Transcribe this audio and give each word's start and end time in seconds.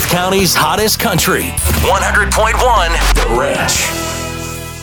County's 0.00 0.54
hottest 0.54 0.98
country. 0.98 1.50
100.1 1.84 3.14
The 3.14 3.38
Ranch. 3.38 4.11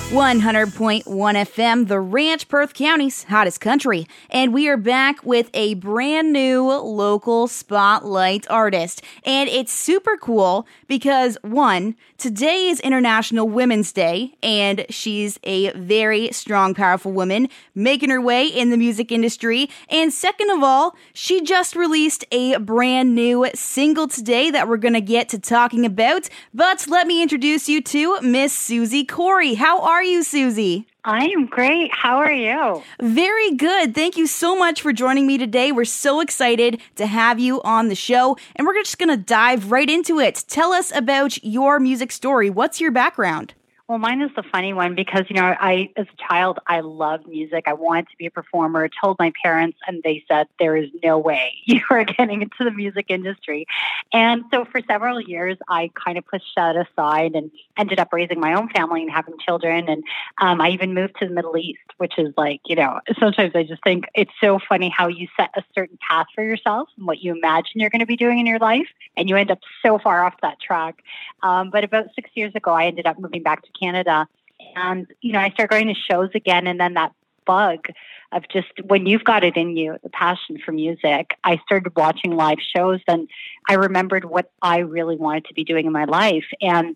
100.1 0.10 1.04
FM, 1.06 1.88
the 1.88 2.00
Ranch, 2.00 2.48
Perth 2.48 2.74
County's 2.74 3.26
hottest 3.26 3.62
country. 3.62 4.08
And 4.32 4.52
we 4.56 4.68
are 4.68 4.76
back 4.76 5.24
with 5.24 5.52
a 5.54 5.76
brand 5.76 6.34
new 6.34 6.64
local 6.68 7.48
spotlight 7.48 8.50
artist. 8.50 9.04
And 9.24 9.48
it's 9.48 9.72
super 9.72 10.18
cool 10.18 10.66
because, 10.88 11.38
one, 11.44 11.96
today 12.18 12.70
is 12.70 12.80
International 12.80 13.48
Women's 13.48 13.92
Day, 13.92 14.34
and 14.42 14.84
she's 14.90 15.38
a 15.44 15.70
very 15.74 16.32
strong, 16.32 16.74
powerful 16.74 17.12
woman 17.12 17.48
making 17.76 18.10
her 18.10 18.20
way 18.20 18.48
in 18.48 18.72
the 18.72 18.78
music 18.78 19.12
industry. 19.12 19.70
And 19.90 20.12
second 20.12 20.50
of 20.50 20.64
all, 20.64 20.96
she 21.14 21.40
just 21.42 21.76
released 21.76 22.26
a 22.32 22.58
brand 22.58 23.14
new 23.14 23.46
single 23.54 24.08
today 24.08 24.50
that 24.50 24.68
we're 24.68 24.78
going 24.78 24.96
to 24.96 25.02
get 25.02 25.30
to 25.30 25.38
talking 25.38 25.86
about. 25.86 26.30
But 26.52 26.88
let 26.88 27.06
me 27.06 27.22
introduce 27.22 27.70
you 27.70 27.80
to 27.84 28.20
Miss 28.22 28.58
Suzi 28.58 29.08
Kory. 29.08 29.54
How 29.54 29.80
are 29.84 29.99
are 30.00 30.04
you, 30.04 30.22
Suzi? 30.22 30.86
I 31.04 31.26
am 31.26 31.46
great. 31.46 31.94
How 31.94 32.20
are 32.20 32.32
you? 32.32 32.82
Very 33.02 33.52
good. 33.52 33.94
Thank 33.94 34.16
you 34.16 34.28
so 34.28 34.56
much 34.56 34.82
for 34.82 34.94
joining 34.94 35.28
me 35.28 35.38
today. 35.38 35.74
We're 35.74 35.84
so 35.84 36.22
excited 36.22 36.80
to 36.96 37.06
have 37.06 37.38
you 37.38 37.62
on 37.64 37.90
the 37.90 37.96
show, 37.96 38.38
and 38.56 38.66
we're 38.66 38.76
just 38.76 38.98
going 38.98 39.10
to 39.10 39.18
dive 39.18 39.74
right 39.74 39.90
into 39.90 40.18
it. 40.18 40.46
Tell 40.48 40.72
us 40.72 40.96
about 40.96 41.44
your 41.44 41.82
music 41.82 42.14
story. 42.14 42.50
What's 42.50 42.80
your 42.80 42.92
background? 42.92 43.56
Well, 43.90 43.98
mine 43.98 44.22
is 44.22 44.30
the 44.36 44.44
funny 44.44 44.72
one 44.72 44.94
because, 44.94 45.24
you 45.30 45.36
know, 45.36 45.56
I, 45.60 45.90
as 45.98 46.06
a 46.06 46.28
child, 46.28 46.60
I 46.68 46.82
loved 46.82 47.28
music. 47.28 47.64
I 47.66 47.74
wanted 47.74 48.08
to 48.10 48.18
be 48.20 48.28
a 48.28 48.32
performer. 48.32 48.88
Told 48.88 49.18
my 49.18 49.34
parents, 49.44 49.80
and 49.88 50.04
they 50.04 50.24
said, 50.28 50.46
there 50.60 50.76
is 50.76 50.92
no 51.04 51.18
way 51.18 51.56
you 51.66 51.82
are 51.90 52.04
getting 52.04 52.44
into 52.44 52.64
the 52.64 52.70
music 52.70 53.08
industry. 53.10 53.66
And 54.14 54.44
so 54.54 54.66
for 54.66 54.82
several 54.88 55.20
years, 55.20 55.58
I 55.68 55.90
kind 55.96 56.20
of 56.20 56.28
pushed 56.28 56.52
that 56.56 56.76
aside 56.76 57.34
and 57.34 57.50
ended 57.80 58.00
up 58.00 58.14
raising 58.14 58.40
my 58.40 58.54
own 58.54 58.70
family 58.70 59.02
and 59.02 59.10
having 59.10 59.34
children. 59.44 59.90
And 59.90 60.04
um, 60.38 60.62
I 60.62 60.70
even 60.70 60.94
moved 60.94 61.16
to 61.22 61.28
the 61.28 61.34
Middle 61.34 61.58
East, 61.58 61.80
which 61.98 62.14
is 62.20 62.32
like, 62.38 62.62
you 62.66 62.76
know, 62.76 63.00
sometimes 63.20 63.54
I 63.56 63.64
just 63.64 63.84
think 63.84 64.06
it's 64.14 64.32
so 64.40 64.60
funny 64.70 64.94
how 64.96 65.08
you 65.08 65.28
set 65.36 65.50
a 65.58 65.64
certain 65.74 65.98
path 66.08 66.28
for 66.36 66.44
yourself 66.44 66.90
and 66.96 67.08
what 67.08 67.24
you 67.24 67.36
imagine 67.36 67.82
you're 67.82 67.90
going 67.90 68.02
to 68.02 68.06
be 68.06 68.18
doing 68.18 68.38
in 68.38 68.46
your 68.46 68.60
life. 68.60 68.88
And 69.18 69.28
you 69.28 69.36
end 69.36 69.50
up 69.50 69.62
so 69.84 69.98
far 69.98 70.24
off 70.24 70.36
that 70.44 70.62
track. 70.62 71.02
Um, 71.42 71.72
but 71.72 71.84
about 71.84 72.06
six 72.14 72.30
years 72.36 72.54
ago, 72.54 72.72
I 72.72 72.86
ended 72.86 73.08
up 73.08 73.18
moving 73.18 73.42
back 73.42 73.64
to 73.64 73.79
Canada. 73.80 74.28
And, 74.76 75.08
you 75.22 75.32
know, 75.32 75.40
I 75.40 75.50
started 75.52 75.72
going 75.72 75.88
to 75.88 75.96
shows 75.96 76.30
again. 76.36 76.68
And 76.68 76.80
then 76.80 76.94
that 76.96 77.14
bug 77.46 77.88
of 78.32 78.44
just 78.50 78.68
when 78.86 79.08
you've 79.08 79.24
got 79.24 79.44
it 79.44 79.58
in 79.58 79.76
you, 79.76 79.98
the 80.04 80.10
passion 80.10 80.60
for 80.64 80.72
music, 80.72 81.36
I 81.44 81.60
started 81.66 81.96
watching 81.96 82.36
live 82.36 82.60
shows 82.76 83.00
and 83.08 83.28
I 83.68 83.74
remembered 83.74 84.26
what 84.26 84.52
I 84.62 84.80
really 84.80 85.16
wanted 85.16 85.46
to 85.46 85.54
be 85.54 85.64
doing 85.64 85.88
in 85.88 85.92
my 85.92 86.06
life. 86.06 86.46
And 86.62 86.96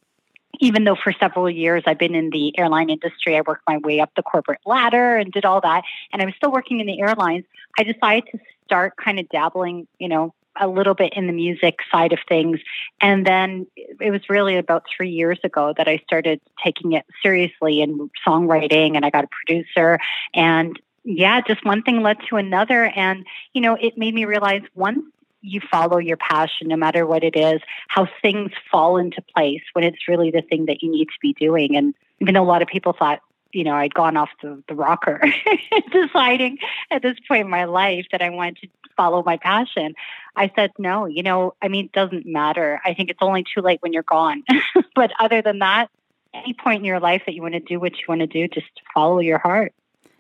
even 0.59 0.84
though 0.84 0.95
for 0.95 1.12
several 1.20 1.50
years 1.50 1.84
I've 1.88 1.98
been 1.98 2.14
in 2.14 2.30
the 2.30 2.58
airline 2.58 2.92
industry, 2.92 3.36
I 3.36 3.42
worked 3.42 3.64
my 3.68 3.78
way 3.78 4.00
up 4.00 4.12
the 4.16 4.22
corporate 4.22 4.62
ladder 4.66 5.18
and 5.18 5.31
did 5.31 5.45
all 5.45 5.62
that. 5.62 5.84
And 6.12 6.22
I 6.22 6.25
was 6.25 6.36
still 6.36 6.52
working 6.52 6.80
in 6.80 6.86
the 6.86 7.02
airlines. 7.02 7.45
I 7.80 7.84
decided 7.84 8.25
to 8.31 8.40
start 8.66 8.94
kind 9.03 9.20
of 9.20 9.28
dabbling, 9.30 9.88
you 9.97 10.08
know, 10.08 10.34
a 10.59 10.68
little 10.68 10.94
bit 10.94 11.14
in 11.16 11.28
the 11.28 11.34
music 11.34 11.80
side 11.92 12.14
of 12.14 12.20
things. 12.28 12.59
And 13.02 13.26
then 13.26 13.68
it 13.78 14.12
was 14.12 14.22
really 14.30 14.58
about 14.58 14.86
three 14.96 15.09
years 15.09 15.40
ago 15.44 15.73
that 15.78 15.88
I 15.88 15.98
started 16.06 16.42
taking 16.64 16.94
it 16.94 17.06
seriously 17.22 17.82
in 17.82 18.09
songwriting 18.26 18.96
and 18.96 19.06
I 19.06 19.09
got 19.09 19.24
a 19.24 19.28
producer 19.28 20.00
and 20.34 20.80
yeah, 21.06 21.42
just 21.42 21.66
one 21.66 21.84
thing 21.84 22.02
led 22.02 22.18
to 22.30 22.38
another. 22.38 22.86
And, 22.86 23.26
you 23.54 23.62
know, 23.62 23.76
it 23.76 23.98
made 23.98 24.14
me 24.14 24.26
realize 24.26 24.62
once 24.74 25.00
you 25.42 25.59
follow 25.70 25.98
your 25.98 26.18
passion, 26.18 26.70
no 26.70 26.78
matter 26.78 27.06
what 27.06 27.24
it 27.24 27.36
is, 27.36 27.62
how 27.90 28.08
things 28.22 28.52
fall 28.72 28.98
into 28.98 29.22
place 29.36 29.62
when 29.74 29.84
it's 29.84 30.08
really 30.08 30.31
the 30.31 30.42
thing 30.42 30.66
that 30.68 30.81
you 30.81 30.90
need 30.90 31.06
to 31.06 31.20
be 31.22 31.34
doing. 31.34 31.76
And 31.76 31.94
even 32.22 32.34
though 32.34 32.44
a 32.44 32.46
lot 32.46 32.62
of 32.62 32.70
people 32.70 32.94
thought, 32.94 33.20
you 33.54 33.64
know, 33.64 33.76
I'd 33.76 33.94
gone 33.94 34.18
off 34.18 34.30
the, 34.42 34.62
the 34.68 34.76
rocker, 34.76 35.22
deciding 35.91 36.58
at 36.91 37.02
this 37.02 37.18
point 37.28 37.46
in 37.46 37.50
my 37.50 37.66
life 37.66 38.08
that 38.12 38.22
I 38.22 38.30
wanted 38.30 38.58
to 38.62 38.68
follow 38.97 39.24
my 39.24 39.38
passion. 39.38 39.94
I 40.36 40.52
said, 40.56 40.72
no, 40.78 41.06
you 41.06 41.24
know, 41.24 41.53
I 41.62 41.68
mean, 41.68 41.86
it 41.86 41.91
doesn't 41.91 42.25
matter. 42.25 42.81
I 42.84 42.94
think 42.94 43.09
it's 43.09 43.19
only 43.22 43.44
too 43.44 43.62
late 43.62 43.81
when 43.81 43.94
you're 43.94 44.03
gone. 44.03 44.44
but 44.96 45.12
other 45.19 45.41
than 45.41 45.59
that, 45.59 45.90
any 46.34 46.53
point 46.53 46.80
in 46.80 46.86
your 46.86 47.00
life 47.00 47.22
that 47.25 47.36
you 47.36 47.41
want 47.41 47.53
to 47.53 47.59
do 47.59 47.80
what 47.80 47.94
you 47.94 48.06
want 48.08 48.22
to 48.22 48.28
do, 48.28 48.47
just 48.47 48.68
follow 48.94 49.19
your 49.19 49.38
heart. 49.38 49.74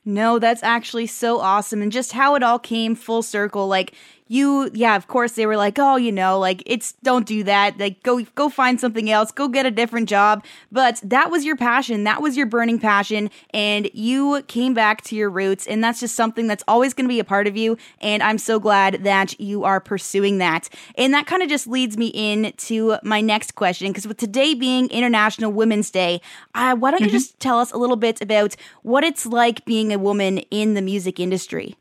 No, 0.05 0.37
that's 0.37 0.63
actually 0.63 1.07
so 1.07 1.39
awesome. 1.39 1.81
And 1.81 1.91
just 1.91 2.11
how 2.11 2.35
it 2.35 2.43
all 2.43 2.59
came 2.59 2.93
full 2.93 3.21
circle. 3.21 3.67
Like, 3.67 3.93
you 4.27 4.69
yeah 4.73 4.95
of 4.95 5.07
course 5.07 5.33
they 5.33 5.45
were 5.45 5.57
like 5.57 5.77
oh 5.79 5.95
you 5.95 6.11
know 6.11 6.39
like 6.39 6.63
it's 6.65 6.93
don't 7.03 7.25
do 7.25 7.43
that. 7.43 7.77
Like 7.77 8.03
go 8.03 8.21
go 8.35 8.49
find 8.49 8.79
something 8.79 9.09
else. 9.09 9.31
Go 9.31 9.47
get 9.47 9.65
a 9.65 9.71
different 9.71 10.09
job. 10.09 10.43
But 10.71 11.01
that 11.03 11.31
was 11.31 11.45
your 11.45 11.55
passion. 11.55 12.03
That 12.03 12.21
was 12.21 12.35
your 12.37 12.45
burning 12.45 12.79
passion. 12.79 13.29
And 13.53 13.89
you 13.93 14.43
came 14.47 14.73
back 14.73 15.01
to 15.05 15.15
your 15.15 15.29
roots. 15.29 15.67
And 15.67 15.83
that's 15.83 15.99
just 15.99 16.15
something 16.15 16.47
that's 16.47 16.63
always 16.67 16.93
going 16.93 17.05
to 17.05 17.13
be 17.13 17.19
a 17.19 17.23
part 17.23 17.47
of 17.47 17.57
you. 17.57 17.77
And 18.01 18.21
i'm 18.23 18.37
so 18.37 18.59
glad 18.59 19.03
that 19.03 19.39
you 19.39 19.63
are 19.63 19.79
pursuing 19.79 20.37
that. 20.39 20.69
And 20.95 21.13
that 21.13 21.25
kind 21.27 21.41
of 21.41 21.49
just 21.49 21.67
leads 21.67 21.97
me 21.97 22.07
in 22.07 22.53
to 22.57 22.97
my 23.03 23.21
next 23.21 23.55
question. 23.55 23.87
Because 23.87 24.07
with 24.07 24.17
today 24.17 24.53
being 24.53 24.89
international 24.89 25.51
women's 25.51 25.89
day 25.89 26.21
uh, 26.55 26.75
why 26.75 26.91
don't 26.91 26.99
mm-hmm. 26.99 27.05
you 27.05 27.11
just 27.11 27.39
tell 27.39 27.59
us 27.59 27.71
a 27.71 27.77
little 27.77 27.95
bit 27.95 28.21
about 28.21 28.55
what 28.81 29.03
it's 29.03 29.25
like 29.25 29.65
being 29.65 29.93
a 29.93 29.99
woman 29.99 30.39
in 30.49 30.73
the 30.73 30.81
music 30.81 31.19
industry 31.19 31.75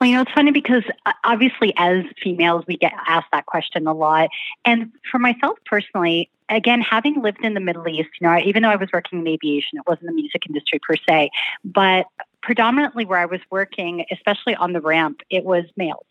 well, 0.00 0.08
you 0.08 0.16
know, 0.16 0.22
it's 0.22 0.32
funny 0.32 0.50
because 0.50 0.84
uh, 1.06 1.12
obviously, 1.24 1.72
as 1.76 2.04
females, 2.22 2.64
we 2.66 2.76
get 2.76 2.92
asked 3.06 3.28
that 3.32 3.46
question 3.46 3.86
a 3.86 3.92
lot. 3.92 4.30
And 4.64 4.92
for 5.10 5.18
myself 5.18 5.58
personally, 5.66 6.30
again, 6.48 6.80
having 6.80 7.20
lived 7.20 7.44
in 7.44 7.54
the 7.54 7.60
Middle 7.60 7.86
East, 7.88 8.10
you 8.20 8.26
know, 8.26 8.38
even 8.38 8.62
though 8.62 8.70
I 8.70 8.76
was 8.76 8.88
working 8.92 9.20
in 9.20 9.28
aviation, 9.28 9.78
it 9.78 9.84
wasn't 9.86 10.06
the 10.06 10.12
music 10.12 10.46
industry 10.46 10.78
per 10.78 10.96
se, 11.08 11.30
but 11.64 12.06
predominantly 12.42 13.04
where 13.04 13.18
I 13.18 13.26
was 13.26 13.40
working, 13.50 14.04
especially 14.10 14.54
on 14.54 14.72
the 14.72 14.80
ramp, 14.80 15.20
it 15.30 15.44
was 15.44 15.64
males. 15.76 16.04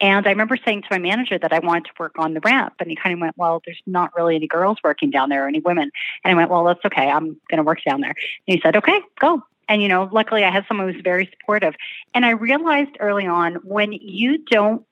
And 0.00 0.26
I 0.26 0.30
remember 0.30 0.56
saying 0.56 0.82
to 0.82 0.88
my 0.90 0.98
manager 0.98 1.38
that 1.38 1.52
I 1.52 1.58
wanted 1.58 1.84
to 1.86 1.90
work 1.98 2.12
on 2.18 2.32
the 2.32 2.40
ramp. 2.40 2.74
And 2.80 2.88
he 2.88 2.96
kind 2.96 3.12
of 3.12 3.20
went, 3.20 3.36
Well, 3.36 3.60
there's 3.66 3.82
not 3.86 4.16
really 4.16 4.34
any 4.34 4.46
girls 4.46 4.78
working 4.82 5.10
down 5.10 5.28
there 5.28 5.44
or 5.44 5.48
any 5.48 5.60
women. 5.60 5.90
And 6.24 6.32
I 6.32 6.34
went, 6.34 6.50
Well, 6.50 6.64
that's 6.64 6.84
okay. 6.86 7.10
I'm 7.10 7.38
going 7.50 7.58
to 7.58 7.62
work 7.62 7.80
down 7.86 8.00
there. 8.00 8.14
And 8.48 8.56
he 8.56 8.60
said, 8.62 8.76
Okay, 8.76 9.00
go. 9.18 9.42
And, 9.70 9.80
you 9.80 9.88
know, 9.88 10.10
luckily 10.12 10.44
I 10.44 10.50
had 10.50 10.66
someone 10.66 10.92
who's 10.92 11.02
very 11.02 11.30
supportive. 11.38 11.74
And 12.12 12.26
I 12.26 12.30
realized 12.30 12.96
early 13.00 13.26
on 13.26 13.54
when 13.64 13.92
you 13.92 14.38
don't 14.38 14.84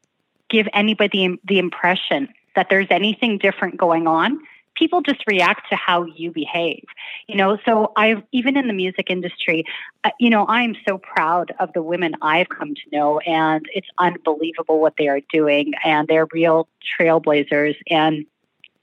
give 0.48 0.66
anybody 0.72 1.38
the 1.44 1.58
impression 1.58 2.28
that 2.56 2.68
there's 2.70 2.86
anything 2.90 3.38
different 3.38 3.76
going 3.76 4.06
on, 4.06 4.40
people 4.78 5.02
just 5.02 5.22
react 5.26 5.68
to 5.68 5.76
how 5.76 6.04
you 6.04 6.30
behave 6.30 6.84
you 7.26 7.34
know 7.34 7.58
so 7.64 7.92
i've 7.96 8.22
even 8.32 8.56
in 8.56 8.68
the 8.68 8.72
music 8.72 9.10
industry 9.10 9.64
uh, 10.04 10.10
you 10.20 10.30
know 10.30 10.46
i'm 10.48 10.76
so 10.86 10.98
proud 10.98 11.52
of 11.58 11.72
the 11.72 11.82
women 11.82 12.14
i've 12.22 12.48
come 12.48 12.74
to 12.74 12.82
know 12.92 13.18
and 13.20 13.66
it's 13.74 13.88
unbelievable 13.98 14.80
what 14.80 14.94
they 14.96 15.08
are 15.08 15.20
doing 15.32 15.72
and 15.84 16.06
they're 16.06 16.28
real 16.32 16.68
trailblazers 16.98 17.74
and 17.90 18.24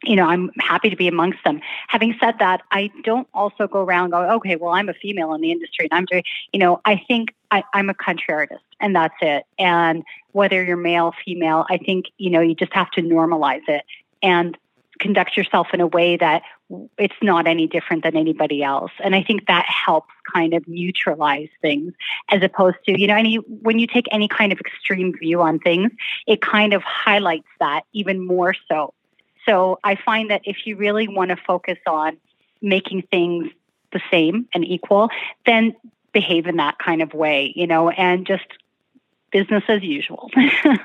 you 0.05 0.15
know, 0.15 0.25
I'm 0.25 0.51
happy 0.59 0.89
to 0.89 0.95
be 0.95 1.07
amongst 1.07 1.43
them. 1.43 1.61
Having 1.87 2.15
said 2.19 2.35
that, 2.39 2.61
I 2.71 2.91
don't 3.03 3.27
also 3.33 3.67
go 3.67 3.81
around 3.81 4.11
going, 4.11 4.29
okay, 4.29 4.55
well, 4.55 4.71
I'm 4.71 4.89
a 4.89 4.93
female 4.93 5.33
in 5.33 5.41
the 5.41 5.51
industry 5.51 5.87
and 5.89 5.97
I'm 5.97 6.05
doing, 6.05 6.23
you 6.53 6.59
know, 6.59 6.81
I 6.85 7.01
think 7.07 7.33
I, 7.51 7.63
I'm 7.73 7.89
a 7.89 7.93
country 7.93 8.33
artist 8.33 8.63
and 8.79 8.95
that's 8.95 9.15
it. 9.21 9.45
And 9.57 10.03
whether 10.31 10.63
you're 10.63 10.77
male, 10.77 11.13
female, 11.23 11.65
I 11.69 11.77
think, 11.77 12.05
you 12.17 12.29
know, 12.29 12.41
you 12.41 12.55
just 12.55 12.73
have 12.73 12.91
to 12.91 13.01
normalize 13.01 13.67
it 13.67 13.83
and 14.21 14.57
conduct 14.99 15.35
yourself 15.35 15.67
in 15.73 15.81
a 15.81 15.87
way 15.87 16.17
that 16.17 16.41
it's 16.97 17.15
not 17.21 17.47
any 17.47 17.67
different 17.67 18.03
than 18.03 18.15
anybody 18.15 18.63
else. 18.63 18.91
And 19.03 19.15
I 19.15 19.21
think 19.21 19.47
that 19.47 19.65
helps 19.67 20.13
kind 20.33 20.53
of 20.53 20.67
neutralize 20.67 21.49
things 21.61 21.93
as 22.29 22.41
opposed 22.41 22.77
to, 22.85 22.99
you 22.99 23.07
know, 23.07 23.15
any 23.15 23.35
when 23.35 23.77
you 23.77 23.87
take 23.87 24.05
any 24.11 24.27
kind 24.27 24.51
of 24.51 24.59
extreme 24.59 25.13
view 25.17 25.41
on 25.41 25.59
things, 25.59 25.91
it 26.27 26.41
kind 26.41 26.73
of 26.73 26.81
highlights 26.83 27.47
that 27.59 27.83
even 27.93 28.25
more 28.25 28.55
so 28.67 28.93
so 29.45 29.79
I 29.83 29.95
find 29.95 30.29
that 30.29 30.41
if 30.45 30.65
you 30.65 30.75
really 30.75 31.07
want 31.07 31.29
to 31.29 31.35
focus 31.35 31.77
on 31.87 32.17
making 32.61 33.03
things 33.03 33.51
the 33.91 34.01
same 34.11 34.47
and 34.53 34.65
equal, 34.65 35.09
then 35.45 35.75
behave 36.11 36.47
in 36.47 36.57
that 36.57 36.79
kind 36.79 37.01
of 37.01 37.13
way, 37.13 37.53
you 37.55 37.67
know, 37.67 37.89
and 37.89 38.25
just 38.25 38.45
business 39.31 39.63
as 39.67 39.83
usual, 39.83 40.29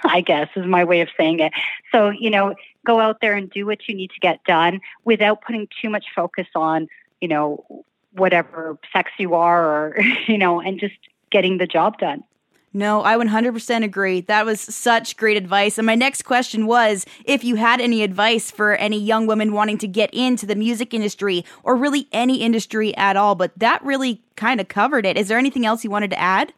I 0.04 0.22
guess 0.26 0.48
is 0.56 0.66
my 0.66 0.84
way 0.84 1.00
of 1.00 1.08
saying 1.16 1.38
it. 1.40 1.52
So, 1.92 2.10
you 2.10 2.30
know, 2.30 2.54
go 2.84 3.00
out 3.00 3.20
there 3.20 3.34
and 3.34 3.48
do 3.50 3.64
what 3.64 3.88
you 3.88 3.94
need 3.94 4.10
to 4.10 4.20
get 4.20 4.42
done 4.44 4.80
without 5.04 5.42
putting 5.42 5.68
too 5.80 5.88
much 5.88 6.06
focus 6.14 6.48
on, 6.54 6.88
you 7.20 7.28
know, 7.28 7.84
whatever 8.12 8.76
sex 8.92 9.12
you 9.18 9.34
are 9.34 9.64
or, 9.64 10.00
you 10.26 10.36
know, 10.36 10.60
and 10.60 10.80
just 10.80 10.96
getting 11.30 11.58
the 11.58 11.66
job 11.66 11.98
done. 11.98 12.24
No, 12.72 13.02
I 13.02 13.16
100% 13.16 13.82
agree. 13.82 14.20
That 14.20 14.46
was 14.46 14.60
such 14.60 15.16
great 15.16 15.36
advice. 15.36 15.76
And 15.76 15.86
my 15.86 15.96
next 15.96 16.22
question 16.22 16.66
was 16.66 17.04
if 17.24 17.42
you 17.42 17.56
had 17.56 17.80
any 17.80 18.04
advice 18.04 18.52
for 18.52 18.76
any 18.76 18.98
young 18.98 19.26
women 19.26 19.52
wanting 19.52 19.78
to 19.78 19.88
get 19.88 20.08
into 20.12 20.46
the 20.46 20.54
music 20.54 20.94
industry 20.94 21.44
or 21.64 21.74
really 21.74 22.06
any 22.12 22.42
industry 22.42 22.96
at 22.96 23.16
all, 23.16 23.34
but 23.34 23.50
that 23.58 23.82
really 23.84 24.22
kind 24.36 24.60
of 24.60 24.68
covered 24.68 25.04
it. 25.04 25.16
Is 25.16 25.26
there 25.26 25.38
anything 25.38 25.66
else 25.66 25.82
you 25.82 25.90
wanted 25.90 26.10
to 26.10 26.18
add? 26.20 26.52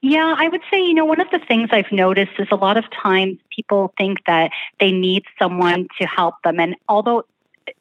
Yeah, 0.00 0.34
I 0.38 0.48
would 0.48 0.62
say, 0.70 0.82
you 0.82 0.94
know, 0.94 1.04
one 1.04 1.20
of 1.20 1.30
the 1.30 1.38
things 1.38 1.68
I've 1.72 1.92
noticed 1.92 2.32
is 2.38 2.48
a 2.50 2.56
lot 2.56 2.76
of 2.76 2.84
times 2.90 3.38
people 3.54 3.92
think 3.98 4.24
that 4.26 4.50
they 4.80 4.90
need 4.90 5.24
someone 5.38 5.88
to 5.98 6.06
help 6.06 6.34
them. 6.44 6.60
And 6.60 6.76
although 6.88 7.24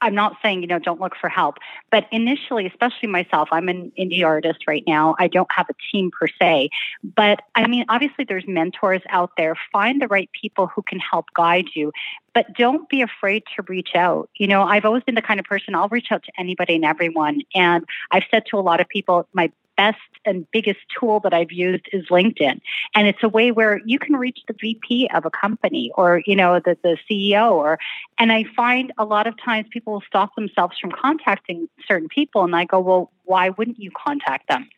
I'm 0.01 0.15
not 0.15 0.37
saying, 0.41 0.61
you 0.61 0.67
know, 0.67 0.79
don't 0.79 0.99
look 0.99 1.15
for 1.19 1.29
help, 1.29 1.57
but 1.91 2.07
initially, 2.11 2.65
especially 2.65 3.09
myself, 3.09 3.49
I'm 3.51 3.69
an 3.69 3.91
indie 3.99 4.25
artist 4.25 4.59
right 4.67 4.83
now. 4.87 5.15
I 5.19 5.27
don't 5.27 5.51
have 5.51 5.69
a 5.69 5.73
team 5.91 6.11
per 6.11 6.27
se, 6.39 6.69
but 7.15 7.41
I 7.55 7.67
mean, 7.67 7.85
obviously 7.89 8.25
there's 8.25 8.47
mentors 8.47 9.01
out 9.09 9.31
there. 9.37 9.55
Find 9.71 10.01
the 10.01 10.07
right 10.07 10.29
people 10.39 10.67
who 10.67 10.81
can 10.81 10.99
help 10.99 11.27
guide 11.33 11.67
you, 11.75 11.91
but 12.33 12.53
don't 12.53 12.87
be 12.89 13.01
afraid 13.01 13.43
to 13.55 13.63
reach 13.67 13.95
out. 13.95 14.29
You 14.37 14.47
know, 14.47 14.63
I've 14.63 14.85
always 14.85 15.03
been 15.03 15.15
the 15.15 15.21
kind 15.21 15.39
of 15.39 15.45
person 15.45 15.75
I'll 15.75 15.89
reach 15.89 16.11
out 16.11 16.23
to 16.23 16.31
anybody 16.37 16.75
and 16.75 16.85
everyone. 16.85 17.41
And 17.53 17.85
I've 18.11 18.23
said 18.31 18.45
to 18.47 18.57
a 18.57 18.61
lot 18.61 18.79
of 18.79 18.87
people, 18.87 19.27
my 19.33 19.51
best 19.75 19.97
and 20.25 20.49
biggest 20.51 20.79
tool 20.97 21.19
that 21.21 21.33
I've 21.33 21.51
used 21.51 21.87
is 21.91 22.05
LinkedIn. 22.07 22.61
And 22.95 23.07
it's 23.07 23.23
a 23.23 23.29
way 23.29 23.51
where 23.51 23.81
you 23.85 23.99
can 23.99 24.15
reach 24.15 24.39
the 24.47 24.55
VP 24.59 25.09
of 25.13 25.25
a 25.25 25.29
company 25.29 25.91
or, 25.95 26.21
you 26.25 26.35
know, 26.35 26.59
the, 26.59 26.77
the 26.83 26.97
CEO 27.09 27.51
or 27.51 27.79
and 28.17 28.31
I 28.31 28.45
find 28.55 28.93
a 28.97 29.05
lot 29.05 29.27
of 29.27 29.35
times 29.43 29.67
people 29.71 29.93
will 29.93 30.03
stop 30.07 30.35
themselves 30.35 30.77
from 30.79 30.91
contacting 30.91 31.67
certain 31.87 32.07
people 32.07 32.43
and 32.43 32.55
I 32.55 32.65
go, 32.65 32.79
Well, 32.79 33.11
why 33.25 33.49
wouldn't 33.49 33.79
you 33.79 33.91
contact 33.91 34.47
them? 34.47 34.69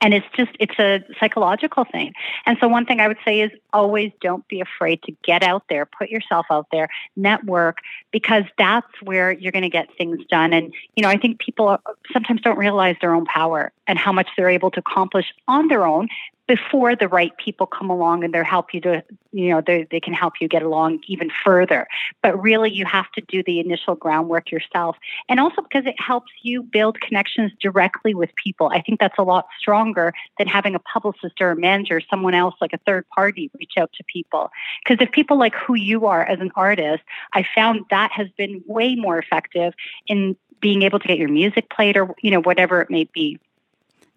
And 0.00 0.12
it's 0.12 0.26
just 0.36 0.50
it's 0.60 0.78
a 0.78 1.04
psychological 1.18 1.84
thing. 1.84 2.12
And 2.44 2.56
so 2.60 2.68
one 2.68 2.86
thing 2.86 3.00
i 3.00 3.08
would 3.08 3.18
say 3.24 3.40
is 3.40 3.50
always 3.72 4.12
don't 4.20 4.46
be 4.48 4.60
afraid 4.60 5.02
to 5.02 5.12
get 5.22 5.42
out 5.42 5.64
there 5.68 5.86
put 5.86 6.08
yourself 6.10 6.46
out 6.50 6.66
there 6.70 6.88
network 7.16 7.78
because 8.10 8.44
that's 8.58 8.86
where 9.02 9.32
you're 9.32 9.52
going 9.52 9.62
to 9.62 9.68
get 9.68 9.88
things 9.96 10.20
done. 10.28 10.52
And 10.52 10.72
you 10.94 11.02
know 11.02 11.08
i 11.08 11.16
think 11.16 11.38
people 11.38 11.78
sometimes 12.12 12.40
don't 12.40 12.58
realize 12.58 12.96
their 13.00 13.14
own 13.14 13.24
power 13.26 13.72
and 13.86 13.98
how 13.98 14.12
much 14.12 14.28
they're 14.36 14.50
able 14.50 14.70
to 14.72 14.80
accomplish 14.80 15.26
on 15.48 15.68
their 15.68 15.86
own 15.86 16.08
before 16.46 16.94
the 16.94 17.08
right 17.08 17.36
people 17.36 17.66
come 17.66 17.90
along 17.90 18.22
and 18.22 18.32
they 18.32 18.42
help 18.44 18.72
you 18.72 18.80
to 18.80 19.02
you 19.32 19.50
know 19.50 19.60
they, 19.60 19.86
they 19.90 20.00
can 20.00 20.14
help 20.14 20.34
you 20.40 20.48
get 20.48 20.62
along 20.62 21.00
even 21.08 21.30
further. 21.44 21.86
But 22.22 22.40
really 22.40 22.72
you 22.72 22.84
have 22.84 23.10
to 23.12 23.20
do 23.20 23.42
the 23.42 23.60
initial 23.60 23.94
groundwork 23.94 24.50
yourself. 24.50 24.96
And 25.28 25.40
also 25.40 25.62
because 25.62 25.86
it 25.86 26.00
helps 26.00 26.32
you 26.42 26.62
build 26.62 27.00
connections 27.00 27.52
directly 27.60 28.14
with 28.14 28.34
people. 28.36 28.68
I 28.72 28.80
think 28.80 29.00
that's 29.00 29.18
a 29.18 29.22
lot 29.22 29.46
stronger 29.58 30.12
than 30.38 30.46
having 30.46 30.74
a 30.74 30.78
publicist 30.78 31.40
or 31.40 31.50
a 31.50 31.56
manager 31.56 32.00
someone 32.08 32.34
else 32.34 32.54
like 32.60 32.72
a 32.72 32.78
third 32.86 33.08
party 33.08 33.50
reach 33.58 33.74
out 33.78 33.90
to 33.94 34.04
people. 34.04 34.50
Because 34.84 35.04
if 35.04 35.12
people 35.12 35.38
like 35.38 35.54
who 35.54 35.74
you 35.74 36.06
are 36.06 36.24
as 36.24 36.40
an 36.40 36.50
artist 36.56 37.02
i 37.32 37.44
found 37.54 37.84
that 37.90 38.10
has 38.12 38.28
been 38.36 38.62
way 38.66 38.94
more 38.94 39.18
effective 39.18 39.74
in 40.06 40.36
being 40.60 40.82
able 40.82 40.98
to 40.98 41.08
get 41.08 41.18
your 41.18 41.28
music 41.28 41.70
played 41.70 41.96
or 41.96 42.14
you 42.22 42.30
know 42.30 42.40
whatever 42.40 42.80
it 42.80 42.90
may 42.90 43.04
be 43.04 43.38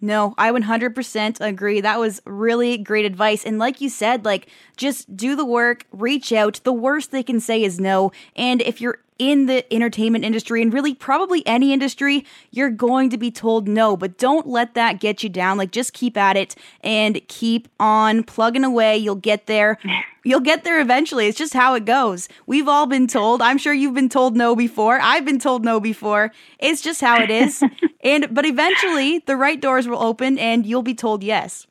no, 0.01 0.33
I 0.37 0.51
100% 0.51 1.41
agree. 1.41 1.81
That 1.81 1.99
was 1.99 2.21
really 2.25 2.77
great 2.77 3.05
advice. 3.05 3.45
And 3.45 3.59
like 3.59 3.81
you 3.81 3.89
said, 3.89 4.25
like 4.25 4.47
just 4.77 5.15
do 5.15 5.35
the 5.35 5.45
work, 5.45 5.85
reach 5.91 6.31
out. 6.31 6.61
The 6.63 6.73
worst 6.73 7.11
they 7.11 7.23
can 7.23 7.39
say 7.39 7.63
is 7.63 7.79
no. 7.79 8.11
And 8.35 8.61
if 8.61 8.79
you're 8.79 8.99
in 9.19 9.45
the 9.45 9.71
entertainment 9.71 10.25
industry 10.25 10.61
and 10.61 10.73
really 10.73 10.95
probably 10.95 11.45
any 11.45 11.73
industry, 11.73 12.25
you're 12.49 12.69
going 12.69 13.09
to 13.09 13.17
be 13.17 13.29
told 13.29 13.67
no, 13.67 13.95
but 13.95 14.17
don't 14.17 14.47
let 14.47 14.73
that 14.73 14.99
get 14.99 15.21
you 15.21 15.29
down. 15.29 15.57
Like 15.57 15.71
just 15.71 15.93
keep 15.93 16.17
at 16.17 16.37
it 16.37 16.55
and 16.81 17.21
keep 17.27 17.67
on 17.79 18.23
plugging 18.23 18.63
away. 18.63 18.97
You'll 18.97 19.15
get 19.15 19.45
there. 19.45 19.77
You'll 20.23 20.41
get 20.41 20.63
there 20.63 20.81
eventually. 20.81 21.27
It's 21.27 21.37
just 21.37 21.53
how 21.53 21.75
it 21.75 21.85
goes. 21.85 22.27
We've 22.45 22.67
all 22.67 22.85
been 22.85 23.07
told. 23.07 23.41
I'm 23.41 23.57
sure 23.57 23.73
you've 23.73 23.93
been 23.93 24.09
told 24.09 24.35
no 24.35 24.55
before. 24.55 24.99
I've 25.01 25.25
been 25.25 25.39
told 25.39 25.63
no 25.63 25.79
before. 25.79 26.31
It's 26.59 26.81
just 26.81 26.99
how 26.99 27.21
it 27.21 27.31
is. 27.31 27.63
and 28.03 28.27
but 28.33 28.45
eventually 28.45 29.19
the 29.19 29.37
right 29.37 29.59
doors 29.59 29.87
will 29.87 30.01
open 30.01 30.37
and 30.37 30.65
you'll 30.65 30.83
be 30.83 30.93
told 30.93 31.23
yes. 31.23 31.67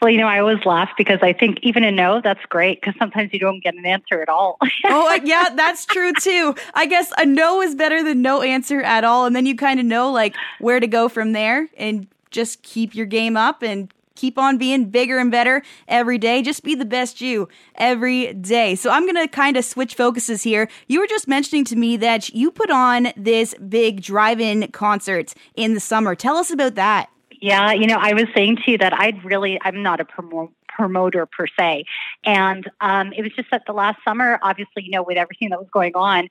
Well, 0.00 0.10
you 0.10 0.18
know, 0.18 0.26
I 0.26 0.40
always 0.40 0.64
laugh 0.64 0.90
because 0.96 1.20
I 1.22 1.32
think 1.32 1.58
even 1.62 1.84
a 1.84 1.92
no, 1.92 2.20
that's 2.20 2.44
great 2.46 2.80
because 2.80 2.94
sometimes 2.98 3.32
you 3.32 3.38
don't 3.38 3.62
get 3.62 3.74
an 3.74 3.86
answer 3.86 4.22
at 4.22 4.28
all. 4.28 4.58
oh, 4.86 5.14
uh, 5.14 5.20
yeah, 5.24 5.50
that's 5.54 5.84
true 5.86 6.12
too. 6.12 6.54
I 6.74 6.86
guess 6.86 7.12
a 7.18 7.26
no 7.26 7.60
is 7.62 7.74
better 7.74 8.02
than 8.02 8.22
no 8.22 8.42
answer 8.42 8.80
at 8.82 9.04
all. 9.04 9.26
And 9.26 9.34
then 9.34 9.46
you 9.46 9.56
kind 9.56 9.80
of 9.80 9.86
know 9.86 10.10
like 10.10 10.34
where 10.58 10.80
to 10.80 10.86
go 10.86 11.08
from 11.08 11.32
there 11.32 11.68
and 11.76 12.06
just 12.30 12.62
keep 12.62 12.94
your 12.94 13.06
game 13.06 13.36
up 13.36 13.62
and 13.62 13.92
keep 14.14 14.38
on 14.38 14.58
being 14.58 14.86
bigger 14.86 15.18
and 15.18 15.30
better 15.30 15.62
every 15.88 16.18
day. 16.18 16.42
Just 16.42 16.62
be 16.62 16.74
the 16.74 16.84
best 16.84 17.20
you 17.20 17.48
every 17.74 18.32
day. 18.34 18.74
So 18.74 18.90
I'm 18.90 19.02
going 19.02 19.16
to 19.16 19.28
kind 19.28 19.56
of 19.56 19.64
switch 19.64 19.94
focuses 19.94 20.42
here. 20.42 20.68
You 20.86 21.00
were 21.00 21.06
just 21.06 21.26
mentioning 21.28 21.64
to 21.66 21.76
me 21.76 21.96
that 21.98 22.28
you 22.30 22.50
put 22.50 22.70
on 22.70 23.08
this 23.16 23.54
big 23.54 24.02
drive 24.02 24.40
in 24.40 24.70
concert 24.70 25.34
in 25.54 25.74
the 25.74 25.80
summer. 25.80 26.14
Tell 26.14 26.36
us 26.36 26.50
about 26.50 26.74
that. 26.76 27.10
Yeah, 27.42 27.72
you 27.72 27.88
know, 27.88 27.98
I 28.00 28.14
was 28.14 28.26
saying 28.36 28.58
to 28.64 28.70
you 28.70 28.78
that 28.78 28.92
I'd 28.94 29.24
really, 29.24 29.58
I'm 29.62 29.82
not 29.82 30.00
a 30.00 30.04
promo- 30.04 30.52
promoter 30.68 31.26
per 31.26 31.46
se. 31.58 31.84
And 32.24 32.70
um, 32.80 33.12
it 33.12 33.22
was 33.22 33.32
just 33.32 33.50
that 33.50 33.64
the 33.66 33.72
last 33.72 33.98
summer, 34.04 34.38
obviously, 34.42 34.84
you 34.84 34.92
know, 34.92 35.02
with 35.02 35.16
everything 35.16 35.50
that 35.50 35.58
was 35.58 35.68
going 35.72 35.96
on, 35.96 36.28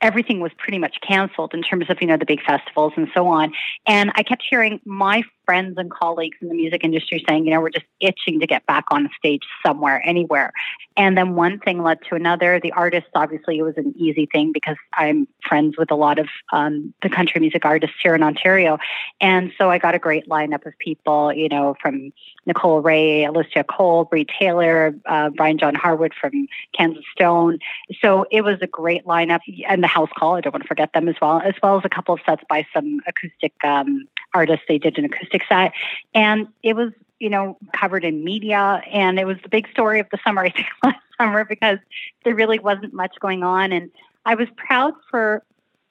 everything 0.00 0.40
was 0.40 0.52
pretty 0.58 0.78
much 0.78 0.96
canceled 1.00 1.54
in 1.54 1.62
terms 1.62 1.86
of 1.88 2.00
you 2.00 2.06
know 2.06 2.16
the 2.16 2.26
big 2.26 2.42
festivals 2.42 2.92
and 2.96 3.08
so 3.14 3.26
on. 3.28 3.52
And 3.86 4.10
i 4.14 4.22
kept 4.22 4.42
hearing 4.48 4.80
my 4.84 5.22
friends 5.44 5.78
and 5.78 5.90
colleagues 5.90 6.36
in 6.42 6.48
the 6.48 6.54
music 6.54 6.84
industry 6.84 7.24
saying 7.26 7.46
you 7.46 7.52
know 7.52 7.60
we're 7.60 7.70
just 7.70 7.86
itching 8.00 8.40
to 8.40 8.46
get 8.46 8.66
back 8.66 8.84
on 8.90 9.08
stage 9.16 9.42
somewhere 9.64 10.02
anywhere. 10.04 10.52
And 10.96 11.16
then 11.16 11.36
one 11.36 11.60
thing 11.60 11.82
led 11.82 11.98
to 12.08 12.16
another. 12.16 12.60
The 12.60 12.72
artists 12.72 13.10
obviously 13.14 13.58
it 13.58 13.62
was 13.62 13.76
an 13.76 13.94
easy 13.96 14.26
thing 14.26 14.52
because 14.52 14.76
i'm 14.94 15.28
friends 15.46 15.76
with 15.78 15.90
a 15.90 15.96
lot 15.96 16.18
of 16.18 16.28
um, 16.52 16.92
the 17.02 17.08
country 17.08 17.40
music 17.40 17.64
artists 17.64 17.96
here 18.02 18.14
in 18.14 18.22
ontario. 18.22 18.78
And 19.20 19.52
so 19.58 19.70
i 19.70 19.78
got 19.78 19.94
a 19.94 19.98
great 19.98 20.28
lineup 20.28 20.66
of 20.66 20.76
people 20.78 21.32
you 21.32 21.48
know 21.48 21.76
from 21.80 22.12
nicole 22.46 22.82
rayy 22.82 23.28
alicia 23.28 23.64
cole 23.64 24.04
brie 24.04 24.26
taylor 24.38 24.94
uh, 25.06 25.30
brian 25.30 25.58
john 25.58 25.74
harwood 25.74 26.12
from 26.20 26.48
kansas 26.76 27.04
stone. 27.12 27.58
So 28.00 28.26
it 28.30 28.42
was 28.42 28.58
a 28.60 28.66
great 28.66 29.04
lineup 29.04 29.40
and 29.68 29.82
the 29.82 29.86
house 29.86 30.08
call. 30.16 30.34
I 30.34 30.40
don't 30.40 30.52
want 30.52 30.62
to 30.62 30.68
forget 30.68 30.92
them 30.92 31.08
as 31.08 31.14
well, 31.20 31.40
as 31.40 31.54
well 31.62 31.78
as 31.78 31.84
a 31.84 31.88
couple 31.88 32.14
of 32.14 32.20
sets 32.26 32.42
by 32.48 32.66
some 32.74 33.00
acoustic 33.06 33.52
um, 33.62 34.08
artists. 34.34 34.64
They 34.66 34.78
did 34.78 34.98
an 34.98 35.04
acoustic 35.04 35.42
set, 35.48 35.72
and 36.14 36.48
it 36.62 36.74
was 36.74 36.92
you 37.20 37.30
know 37.30 37.56
covered 37.72 38.04
in 38.04 38.24
media, 38.24 38.82
and 38.90 39.20
it 39.20 39.26
was 39.26 39.36
the 39.42 39.48
big 39.48 39.68
story 39.70 40.00
of 40.00 40.06
the 40.10 40.18
summer. 40.24 40.44
I 40.46 40.50
think 40.50 40.66
last 40.82 40.98
summer 41.18 41.44
because 41.44 41.78
there 42.24 42.34
really 42.34 42.58
wasn't 42.58 42.94
much 42.94 43.14
going 43.20 43.44
on, 43.44 43.70
and 43.70 43.90
I 44.24 44.34
was 44.34 44.48
proud 44.56 44.94
for 45.10 45.42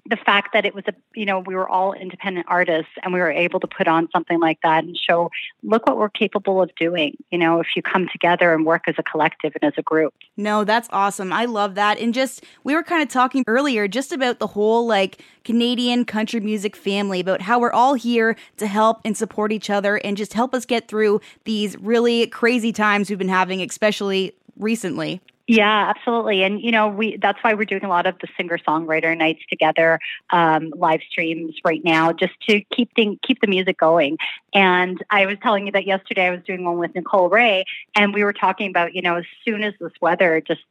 the 0.09 0.17
fact 0.17 0.53
that 0.53 0.65
it 0.65 0.73
was 0.73 0.83
a 0.87 0.93
you 1.13 1.25
know 1.25 1.39
we 1.39 1.55
were 1.55 1.67
all 1.67 1.93
independent 1.93 2.45
artists 2.49 2.91
and 3.03 3.13
we 3.13 3.19
were 3.19 3.31
able 3.31 3.59
to 3.59 3.67
put 3.67 3.87
on 3.87 4.09
something 4.11 4.39
like 4.39 4.59
that 4.61 4.83
and 4.83 4.97
show 4.97 5.29
look 5.63 5.85
what 5.85 5.97
we're 5.97 6.09
capable 6.09 6.61
of 6.61 6.73
doing 6.75 7.15
you 7.31 7.37
know 7.37 7.59
if 7.59 7.67
you 7.75 7.81
come 7.81 8.07
together 8.09 8.53
and 8.53 8.65
work 8.65 8.83
as 8.87 8.95
a 8.97 9.03
collective 9.03 9.53
and 9.59 9.71
as 9.71 9.77
a 9.77 9.81
group. 9.81 10.13
No 10.35 10.63
that's 10.63 10.87
awesome. 10.91 11.33
I 11.33 11.45
love 11.45 11.75
that. 11.75 11.99
And 11.99 12.13
just 12.13 12.43
we 12.63 12.73
were 12.73 12.83
kind 12.83 13.01
of 13.01 13.09
talking 13.09 13.43
earlier 13.47 13.87
just 13.87 14.11
about 14.11 14.39
the 14.39 14.47
whole 14.47 14.87
like 14.87 15.23
canadian 15.43 16.05
country 16.05 16.39
music 16.39 16.75
family 16.75 17.19
about 17.19 17.41
how 17.41 17.59
we're 17.59 17.71
all 17.71 17.93
here 17.93 18.35
to 18.57 18.67
help 18.67 19.01
and 19.03 19.15
support 19.15 19.51
each 19.51 19.69
other 19.69 19.97
and 19.97 20.17
just 20.17 20.33
help 20.33 20.53
us 20.53 20.65
get 20.65 20.87
through 20.87 21.21
these 21.43 21.77
really 21.77 22.27
crazy 22.27 22.71
times 22.71 23.09
we've 23.09 23.19
been 23.19 23.29
having 23.29 23.61
especially 23.61 24.33
recently 24.57 25.21
yeah, 25.47 25.93
absolutely. 25.95 26.43
And 26.43 26.61
you 26.61 26.71
know, 26.71 26.89
we 26.89 27.15
that's 27.17 27.39
why 27.41 27.53
we're 27.53 27.63
doing 27.63 27.85
a 27.85 27.89
lot 27.89 28.05
of 28.05 28.15
the 28.19 28.27
singer 28.35 28.57
songwriter 28.57 29.17
nights 29.17 29.41
together, 29.49 29.97
um, 30.29 30.73
live 30.75 30.99
streams 31.09 31.55
right 31.63 31.81
now, 31.85 32.11
just 32.11 32.33
to 32.49 32.61
keep 32.75 32.93
thing, 32.95 33.17
keep 33.25 33.39
the 33.39 33.47
music 33.47 33.77
going. 33.77 34.17
And 34.53 35.01
I 35.09 35.25
was 35.25 35.37
telling 35.41 35.65
you 35.65 35.71
that 35.71 35.85
yesterday 35.85 36.27
I 36.27 36.31
was 36.31 36.41
doing 36.45 36.65
one 36.65 36.77
with 36.77 36.93
Nicole 36.95 37.29
Rayy, 37.29 37.63
and 37.95 38.13
we 38.13 38.25
were 38.25 38.33
talking 38.33 38.69
about 38.69 38.93
you 38.93 39.01
know 39.01 39.15
as 39.15 39.25
soon 39.45 39.63
as 39.63 39.73
this 39.79 39.93
weather 40.01 40.41
just 40.41 40.61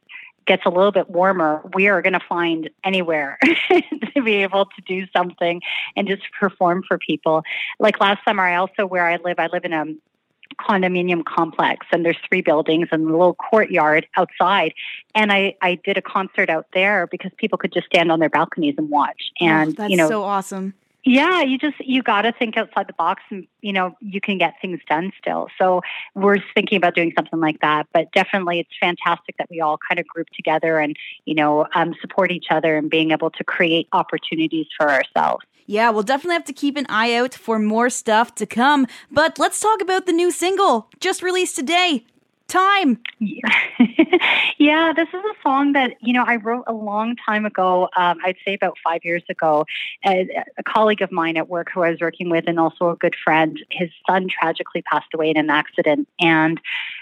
gets 0.45 0.63
a 0.65 0.69
little 0.69 0.91
bit 0.91 1.09
warmer, 1.09 1.61
we 1.73 1.87
are 1.87 2.01
going 2.01 2.13
to 2.13 2.21
find 2.27 2.69
anywhere 2.83 3.37
to 4.15 4.23
be 4.23 4.35
able 4.35 4.65
to 4.65 4.81
do 4.85 5.05
something 5.11 5.61
and 5.95 6.07
just 6.07 6.23
perform 6.39 6.83
for 6.87 6.97
people. 6.97 7.43
Like 7.79 7.99
last 7.99 8.23
summer, 8.23 8.43
I 8.43 8.55
also 8.55 8.85
where 8.85 9.05
I 9.05 9.17
live, 9.17 9.39
I 9.39 9.47
live 9.47 9.65
in 9.65 9.73
a 9.73 9.85
condominium 10.59 11.23
complex 11.25 11.85
and 11.91 12.05
there's 12.05 12.17
three 12.27 12.41
buildings 12.41 12.87
and 12.91 13.07
a 13.07 13.11
little 13.11 13.35
courtyard 13.35 14.07
outside. 14.15 14.73
And 15.15 15.31
I, 15.31 15.55
I 15.61 15.75
did 15.83 15.97
a 15.97 16.01
concert 16.01 16.49
out 16.49 16.67
there 16.73 17.07
because 17.07 17.31
people 17.37 17.57
could 17.57 17.73
just 17.73 17.87
stand 17.87 18.11
on 18.11 18.19
their 18.19 18.29
balconies 18.29 18.75
and 18.77 18.89
watch. 18.89 19.31
Oh, 19.41 19.45
and 19.45 19.69
oh, 19.69 19.73
that's 19.77 19.91
you 19.91 19.97
know 19.97 20.09
so 20.09 20.23
awesome. 20.23 20.73
Yeah 21.03 21.41
you 21.41 21.57
just 21.57 21.79
you 21.79 22.03
got 22.03 22.23
to 22.23 22.33
think 22.33 22.57
outside 22.57 22.87
the 22.87 22.93
box 22.93 23.23
and 23.29 23.47
you 23.61 23.71
know 23.71 23.95
you 24.01 24.19
can 24.19 24.37
get 24.37 24.55
things 24.61 24.79
done 24.89 25.11
still. 25.21 25.47
So 25.57 25.81
we're 26.15 26.39
thinking 26.53 26.77
about 26.77 26.95
doing 26.95 27.13
something 27.15 27.39
like 27.39 27.61
that 27.61 27.87
but 27.93 28.11
definitely 28.11 28.59
it's 28.59 28.69
fantastic 28.79 29.37
that 29.37 29.49
we 29.49 29.61
all 29.61 29.77
kind 29.87 29.99
of 29.99 30.07
group 30.07 30.27
together 30.35 30.79
and 30.79 30.97
you 31.25 31.35
know 31.35 31.67
um, 31.75 31.95
support 32.01 32.31
each 32.31 32.47
other 32.49 32.77
and 32.77 32.89
being 32.89 33.11
able 33.11 33.29
to 33.31 33.43
create 33.43 33.87
opportunities 33.93 34.67
for 34.77 34.89
ourselves 34.89 35.45
yeah, 35.67 35.89
we'll 35.89 36.03
definitely 36.03 36.35
have 36.35 36.45
to 36.45 36.53
keep 36.53 36.77
an 36.77 36.85
eye 36.89 37.13
out 37.13 37.33
for 37.33 37.59
more 37.59 37.89
stuff 37.89 38.33
to 38.35 38.45
come. 38.45 38.87
But 39.11 39.37
let's 39.37 39.59
talk 39.59 39.81
about 39.81 40.05
the 40.05 40.13
new 40.13 40.31
single 40.31 40.89
just 40.99 41.21
released 41.21 41.55
today. 41.55 42.05
Time. 42.47 43.01
yeah, 44.57 44.93
this 44.95 45.09
is 45.09 45.15
a 45.15 45.41
song 45.43 45.73
that, 45.73 45.95
you 45.99 46.13
know, 46.13 46.23
I 46.25 46.37
wrote 46.37 46.63
a 46.65 46.71
long 46.71 47.17
time 47.17 47.45
ago. 47.45 47.89
Um, 47.97 48.19
I'd 48.23 48.37
say 48.45 48.53
about 48.53 48.77
five 48.81 49.01
years 49.03 49.23
ago. 49.27 49.65
A, 50.05 50.29
a 50.57 50.63
colleague 50.63 51.01
of 51.01 51.11
mine 51.11 51.35
at 51.35 51.49
work 51.49 51.67
who 51.73 51.83
I 51.83 51.91
was 51.91 51.99
working 51.99 52.29
with 52.29 52.45
and 52.47 52.57
also 52.57 52.89
a 52.89 52.95
good 52.95 53.15
friend, 53.21 53.59
his 53.69 53.89
son 54.09 54.29
tragically 54.29 54.81
passed 54.81 55.13
away 55.13 55.29
in 55.29 55.35
an 55.35 55.49
accident. 55.49 56.07
And 56.21 56.61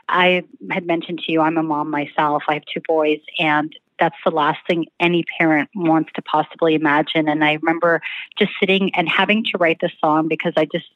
I 0.10 0.44
had 0.72 0.88
mentioned 0.88 1.20
to 1.28 1.32
you, 1.32 1.42
I'm 1.42 1.58
a 1.58 1.64
mom 1.64 1.92
myself. 1.92 2.42
I 2.48 2.56
have 2.56 2.64
two 2.74 2.82
boys. 2.88 3.20
And 3.38 3.72
that's 4.00 4.16
the 4.26 4.32
last 4.32 4.60
thing 4.68 4.86
any 5.00 5.24
parent 5.38 5.70
wants 5.76 6.12
to 6.14 6.22
possibly 6.22 6.76
imagine. 6.76 7.28
And 7.28 7.44
I 7.44 7.54
remember 7.54 8.02
just 8.38 8.52
sitting 8.60 8.94
and 8.96 9.08
having 9.08 9.44
to 9.46 9.58
write 9.58 9.80
this 9.82 9.94
song 10.00 10.28
because 10.28 10.54
I 10.58 10.66
just, 10.66 10.88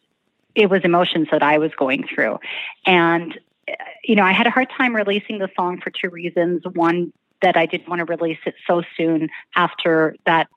it 0.56 0.70
was 0.70 0.82
emotions 0.84 1.28
that 1.32 1.44
I 1.44 1.58
was 1.58 1.72
going 1.78 2.08
through. 2.08 2.40
And, 2.86 3.40
uh, 3.68 3.74
you 4.04 4.16
know, 4.16 4.24
I 4.24 4.32
had 4.32 4.48
a 4.48 4.52
hard 4.52 4.70
time 4.70 4.96
releasing 4.96 5.40
the 5.40 5.50
song 5.56 5.80
for 5.82 5.90
two 5.90 6.10
reasons. 6.10 6.64
One, 6.74 7.14
that 7.42 7.56
I 7.56 7.66
didn't 7.66 7.88
want 7.88 8.00
to 8.00 8.06
release 8.06 8.40
it 8.46 8.56
so 8.68 8.84
soon 8.98 9.30
after 9.56 10.16
that 10.26 10.48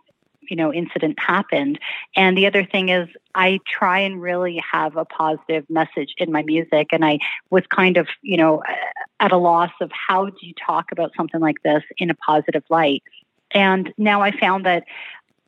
you 0.48 0.56
know 0.56 0.72
incident 0.72 1.18
happened 1.20 1.78
and 2.16 2.36
the 2.36 2.46
other 2.46 2.64
thing 2.64 2.88
is 2.88 3.08
i 3.34 3.60
try 3.64 4.00
and 4.00 4.20
really 4.20 4.60
have 4.72 4.96
a 4.96 5.04
positive 5.04 5.64
message 5.70 6.14
in 6.18 6.32
my 6.32 6.42
music 6.42 6.88
and 6.90 7.04
i 7.04 7.18
was 7.50 7.62
kind 7.68 7.96
of 7.96 8.08
you 8.22 8.36
know 8.36 8.58
uh, 8.58 8.74
at 9.22 9.30
a 9.30 9.38
loss 9.38 9.70
of 9.80 9.90
how 9.92 10.26
do 10.26 10.36
you 10.40 10.52
talk 10.54 10.90
about 10.90 11.12
something 11.16 11.40
like 11.40 11.62
this 11.62 11.84
in 11.96 12.10
a 12.10 12.14
positive 12.14 12.64
light. 12.68 13.02
And 13.52 13.94
now 13.96 14.20
i 14.20 14.36
found 14.36 14.66
that 14.66 14.84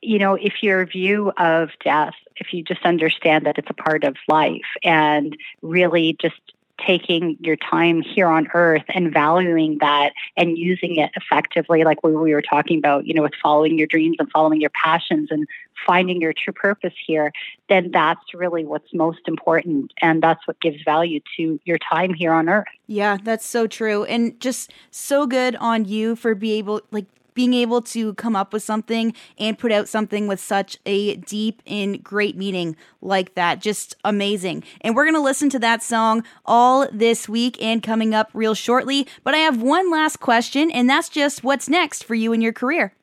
you 0.00 0.18
know 0.18 0.34
if 0.34 0.62
your 0.62 0.86
view 0.86 1.32
of 1.38 1.70
death 1.82 2.14
if 2.36 2.52
you 2.52 2.62
just 2.62 2.84
understand 2.84 3.46
that 3.46 3.58
it's 3.58 3.70
a 3.70 3.74
part 3.74 4.04
of 4.04 4.16
life 4.28 4.70
and 4.82 5.36
really 5.62 6.16
just 6.20 6.40
taking 6.84 7.36
your 7.40 7.56
time 7.56 8.02
here 8.02 8.26
on 8.26 8.48
earth 8.54 8.84
and 8.88 9.12
valuing 9.12 9.78
that 9.80 10.12
and 10.36 10.58
using 10.58 10.96
it 10.96 11.10
effectively, 11.16 11.84
like 11.84 12.02
we 12.02 12.12
were 12.12 12.42
talking 12.42 12.78
about, 12.78 13.06
you 13.06 13.14
know, 13.14 13.22
with 13.22 13.34
following 13.42 13.78
your 13.78 13.86
dreams 13.86 14.16
and 14.18 14.30
following 14.30 14.60
your 14.60 14.70
passions 14.70 15.28
and 15.30 15.46
finding 15.86 16.20
your 16.20 16.32
true 16.32 16.52
purpose 16.52 16.94
here, 17.06 17.32
then 17.68 17.90
that's 17.92 18.34
really 18.34 18.64
what's 18.64 18.92
most 18.92 19.20
important. 19.26 19.92
And 20.02 20.22
that's 20.22 20.46
what 20.46 20.60
gives 20.60 20.82
value 20.82 21.20
to 21.36 21.60
your 21.64 21.78
time 21.78 22.14
here 22.14 22.32
on 22.32 22.48
earth. 22.48 22.66
Yeah, 22.86 23.18
that's 23.22 23.46
so 23.46 23.66
true. 23.66 24.04
And 24.04 24.38
just 24.40 24.72
so 24.90 25.26
good 25.26 25.56
on 25.56 25.84
you 25.84 26.16
for 26.16 26.34
be 26.34 26.52
able 26.54 26.82
like 26.90 27.06
being 27.34 27.54
able 27.54 27.82
to 27.82 28.14
come 28.14 28.34
up 28.34 28.52
with 28.52 28.62
something 28.62 29.14
and 29.38 29.58
put 29.58 29.72
out 29.72 29.88
something 29.88 30.26
with 30.26 30.40
such 30.40 30.78
a 30.86 31.16
deep 31.16 31.62
and 31.66 32.02
great 32.02 32.36
meaning 32.36 32.76
like 33.00 33.34
that. 33.34 33.60
Just 33.60 33.96
amazing. 34.04 34.64
And 34.80 34.96
we're 34.96 35.04
going 35.04 35.14
to 35.14 35.20
listen 35.20 35.50
to 35.50 35.58
that 35.58 35.82
song 35.82 36.24
all 36.46 36.88
this 36.92 37.28
week 37.28 37.60
and 37.60 37.82
coming 37.82 38.14
up 38.14 38.30
real 38.32 38.54
shortly. 38.54 39.06
But 39.22 39.34
I 39.34 39.38
have 39.38 39.60
one 39.60 39.90
last 39.90 40.20
question, 40.20 40.70
and 40.70 40.88
that's 40.88 41.08
just 41.08 41.44
what's 41.44 41.68
next 41.68 42.04
for 42.04 42.14
you 42.14 42.32
in 42.32 42.40
your 42.40 42.52
career? 42.52 42.94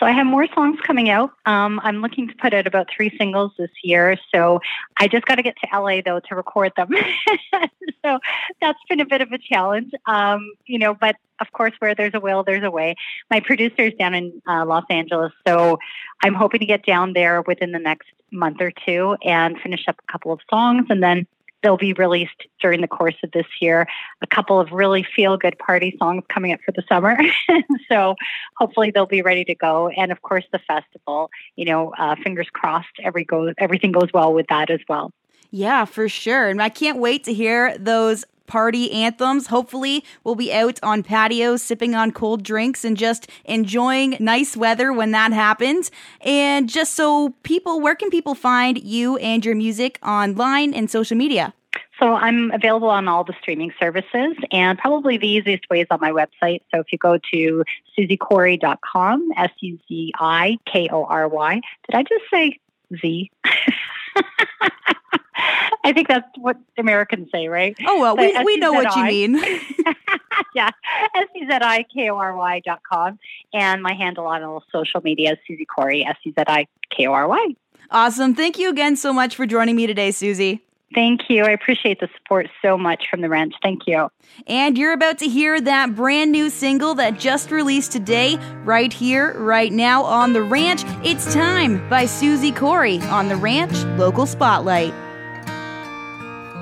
So 0.00 0.06
I 0.06 0.12
have 0.12 0.26
more 0.26 0.46
songs 0.54 0.78
coming 0.80 1.10
out. 1.10 1.30
Um, 1.44 1.78
I'm 1.84 2.00
looking 2.00 2.26
to 2.26 2.34
put 2.36 2.54
out 2.54 2.66
about 2.66 2.88
three 2.94 3.14
singles 3.18 3.52
this 3.58 3.70
year. 3.84 4.16
So 4.34 4.60
I 4.96 5.08
just 5.08 5.26
got 5.26 5.34
to 5.34 5.42
get 5.42 5.56
to 5.62 5.78
LA 5.78 6.00
though 6.02 6.20
to 6.20 6.34
record 6.34 6.72
them. 6.74 6.88
so 8.04 8.18
that's 8.62 8.78
been 8.88 9.00
a 9.00 9.04
bit 9.04 9.20
of 9.20 9.30
a 9.30 9.36
challenge, 9.36 9.92
um, 10.06 10.52
you 10.64 10.78
know. 10.78 10.94
But 10.94 11.16
of 11.38 11.52
course, 11.52 11.72
where 11.80 11.94
there's 11.94 12.14
a 12.14 12.20
will, 12.20 12.42
there's 12.42 12.64
a 12.64 12.70
way. 12.70 12.96
My 13.30 13.40
producer 13.40 13.82
is 13.82 13.94
down 13.98 14.14
in 14.14 14.40
uh, 14.48 14.64
Los 14.64 14.84
Angeles, 14.88 15.32
so 15.46 15.78
I'm 16.24 16.34
hoping 16.34 16.60
to 16.60 16.66
get 16.66 16.86
down 16.86 17.12
there 17.12 17.42
within 17.42 17.72
the 17.72 17.78
next 17.78 18.08
month 18.30 18.62
or 18.62 18.72
two 18.86 19.16
and 19.22 19.60
finish 19.60 19.84
up 19.86 19.96
a 19.98 20.12
couple 20.12 20.32
of 20.32 20.40
songs, 20.48 20.86
and 20.88 21.02
then 21.02 21.26
they'll 21.62 21.76
be 21.76 21.92
released 21.92 22.46
during 22.60 22.80
the 22.80 22.88
course 22.88 23.16
of 23.22 23.30
this 23.32 23.46
year. 23.60 23.86
A 24.22 24.26
couple 24.26 24.58
of 24.60 24.72
really 24.72 25.02
feel 25.02 25.36
good 25.36 25.58
party 25.58 25.96
songs 25.98 26.24
coming 26.28 26.52
up 26.52 26.60
for 26.64 26.72
the 26.72 26.82
summer. 26.88 27.18
so 27.88 28.16
hopefully 28.56 28.90
they'll 28.90 29.06
be 29.06 29.22
ready 29.22 29.44
to 29.44 29.54
go. 29.54 29.88
And 29.88 30.12
of 30.12 30.22
course, 30.22 30.44
the 30.52 30.58
festival, 30.60 31.30
you 31.56 31.64
know, 31.64 31.92
uh, 31.98 32.16
fingers 32.16 32.48
crossed, 32.52 32.88
every 33.02 33.24
goes, 33.24 33.54
everything 33.58 33.92
goes 33.92 34.08
well 34.12 34.32
with 34.32 34.46
that 34.48 34.70
as 34.70 34.80
well. 34.88 35.12
Yeah, 35.50 35.84
for 35.84 36.08
sure. 36.08 36.48
And 36.48 36.62
I 36.62 36.68
can't 36.68 36.98
wait 36.98 37.24
to 37.24 37.34
hear 37.34 37.76
those 37.76 38.24
party 38.50 38.90
anthems. 38.90 39.46
Hopefully, 39.46 40.04
we'll 40.24 40.34
be 40.34 40.52
out 40.52 40.80
on 40.82 41.04
patios 41.04 41.62
sipping 41.62 41.94
on 41.94 42.10
cold 42.10 42.42
drinks 42.42 42.84
and 42.84 42.96
just 42.96 43.30
enjoying 43.44 44.16
nice 44.18 44.56
weather 44.56 44.92
when 44.92 45.12
that 45.12 45.32
happens. 45.32 45.92
And 46.20 46.68
just 46.68 46.94
so 46.94 47.30
people, 47.44 47.80
where 47.80 47.94
can 47.94 48.10
people 48.10 48.34
find 48.34 48.82
you 48.82 49.16
and 49.18 49.44
your 49.44 49.54
music 49.54 50.00
online 50.04 50.74
and 50.74 50.90
social 50.90 51.16
media? 51.16 51.54
So 52.00 52.14
I'm 52.14 52.50
available 52.50 52.88
on 52.88 53.06
all 53.08 53.24
the 53.24 53.34
streaming 53.40 53.72
services, 53.78 54.34
and 54.50 54.78
probably 54.78 55.18
the 55.18 55.28
easiest 55.28 55.68
way 55.70 55.82
is 55.82 55.86
on 55.90 56.00
my 56.00 56.10
website. 56.10 56.62
So 56.74 56.80
if 56.80 56.90
you 56.90 56.98
go 56.98 57.18
to 57.32 57.64
suzikory.com, 57.96 59.32
S 59.36 59.50
U 59.60 59.78
Z 59.86 60.12
I 60.18 60.58
K 60.66 60.88
O 60.90 61.04
R 61.04 61.28
Y. 61.28 61.60
Did 61.86 61.94
I 61.94 62.02
just 62.02 62.24
say 62.32 62.58
Z? 63.00 63.30
I 65.84 65.92
think 65.92 66.08
that's 66.08 66.26
what 66.36 66.56
Americans 66.78 67.28
say, 67.32 67.48
right? 67.48 67.76
Oh, 67.86 68.00
well, 68.00 68.16
we, 68.16 68.36
we 68.44 68.56
know 68.56 68.72
what 68.72 68.94
you 68.96 69.04
mean. 69.04 69.36
yeah, 70.54 70.70
S-U-Z-I-K-O-R-Y 71.14 72.60
dot 72.64 72.80
com. 72.82 73.18
And 73.52 73.82
my 73.82 73.94
handle 73.94 74.26
on 74.26 74.42
all 74.42 74.62
social 74.72 75.00
media 75.02 75.32
is 75.32 75.38
Suzi 75.48 75.66
Kory, 75.66 76.04
S-U-Z-I-K-O-R-Y. 76.04 77.56
Awesome. 77.90 78.34
Thank 78.34 78.58
you 78.58 78.70
again 78.70 78.96
so 78.96 79.12
much 79.12 79.34
for 79.34 79.46
joining 79.46 79.76
me 79.76 79.86
today, 79.86 80.10
Suzi. 80.10 80.60
Thank 80.92 81.30
you. 81.30 81.44
I 81.44 81.50
appreciate 81.50 82.00
the 82.00 82.08
support 82.16 82.48
so 82.62 82.76
much 82.76 83.04
from 83.08 83.20
the 83.20 83.28
ranch. 83.28 83.54
Thank 83.62 83.86
you. 83.86 84.10
And 84.48 84.76
you're 84.76 84.92
about 84.92 85.18
to 85.18 85.28
hear 85.28 85.60
that 85.60 85.94
brand 85.94 86.32
new 86.32 86.50
single 86.50 86.94
that 86.96 87.18
just 87.18 87.52
released 87.52 87.92
today, 87.92 88.38
right 88.64 88.92
here, 88.92 89.38
right 89.38 89.72
now 89.72 90.02
on 90.02 90.32
The 90.32 90.42
Ranch. 90.42 90.82
It's 91.04 91.32
Time 91.32 91.88
by 91.88 92.04
Suzi 92.04 92.54
Kory 92.54 92.98
on 93.02 93.28
The 93.28 93.36
Ranch 93.36 93.84
Local 93.98 94.26
Spotlight. 94.26 94.92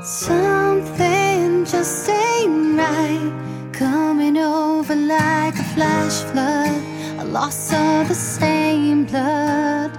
Something 0.08 1.66
just 1.66 2.08
ain't 2.08 2.78
right. 2.78 3.30
Coming 3.74 4.38
over 4.38 4.96
like 4.96 5.54
a 5.54 5.64
flash 5.74 6.22
flood. 6.32 6.82
A 7.18 7.24
loss 7.26 7.74
of 7.74 8.08
the 8.08 8.14
same 8.14 9.04
blood. 9.04 9.92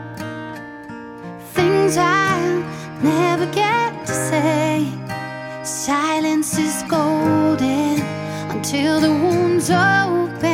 Things 1.54 1.96
I'll 1.96 2.63
never 3.04 3.46
get 3.54 4.08
to 4.08 4.13
say. 4.13 4.88
Silence 5.63 6.58
is 6.58 6.82
golden 6.89 8.01
until 8.50 9.00
the 9.00 9.12
wounds 9.12 9.70
open. 9.70 10.49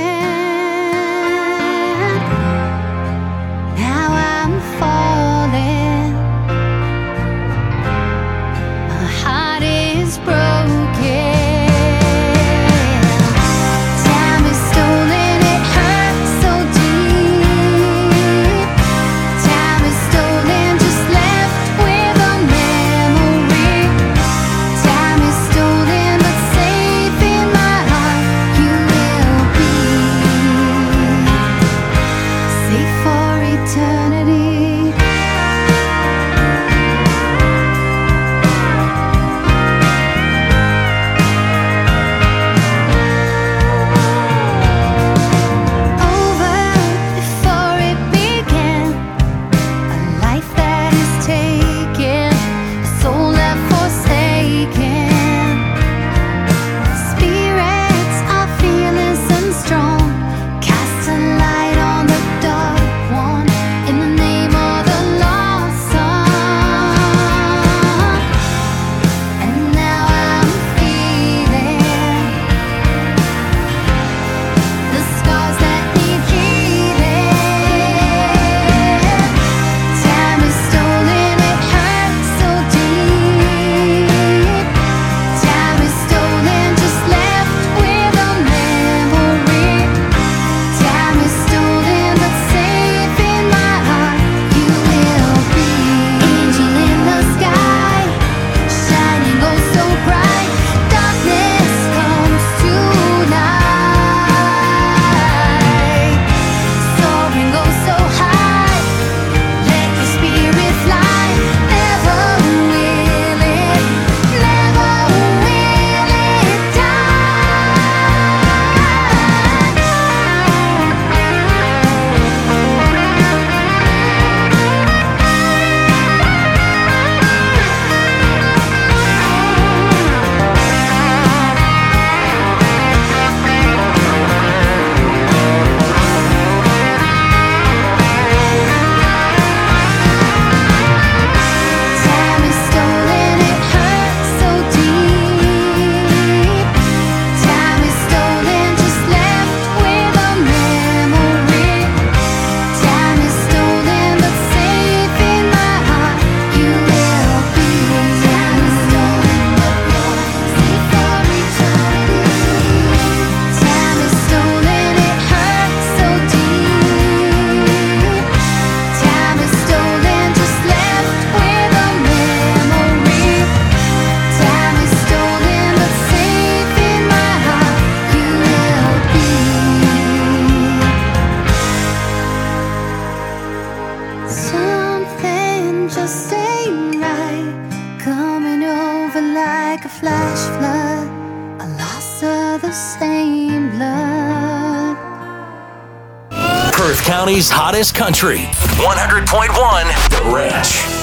Hottest 197.35 197.93
country. 197.93 198.47
100.1 198.77 200.09
The 200.09 200.33
Ranch. 200.33 200.94